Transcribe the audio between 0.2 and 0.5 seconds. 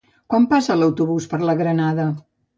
Quan